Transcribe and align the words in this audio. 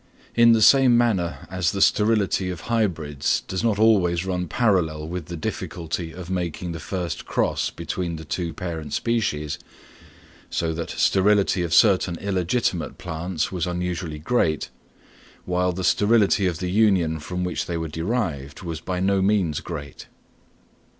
In 0.33 0.53
the 0.53 0.63
same 0.63 0.97
manner 0.97 1.47
as 1.51 1.73
the 1.73 1.79
sterility 1.79 2.49
of 2.49 2.61
hybrids 2.61 3.41
does 3.41 3.63
not 3.63 3.77
always 3.77 4.25
run 4.25 4.47
parallel 4.47 5.07
with 5.07 5.27
the 5.27 5.37
difficulty 5.37 6.11
of 6.11 6.27
making 6.27 6.71
the 6.71 6.79
first 6.79 7.27
cross 7.27 7.69
between 7.69 8.15
the 8.15 8.25
two 8.25 8.51
parent 8.51 8.93
species, 8.93 9.59
so 10.49 10.73
that 10.73 10.89
sterility 10.89 11.61
of 11.61 11.71
certain 11.71 12.17
illegitimate 12.17 12.97
plants 12.97 13.51
was 13.51 13.67
unusually 13.67 14.17
great, 14.17 14.71
while 15.45 15.71
the 15.71 15.83
sterility 15.83 16.47
of 16.47 16.57
the 16.57 16.71
union 16.71 17.19
from 17.19 17.43
which 17.43 17.67
they 17.67 17.77
were 17.77 17.87
derived 17.87 18.63
was 18.63 18.81
by 18.81 18.99
no 18.99 19.21
means 19.21 19.59
great. 19.59 20.07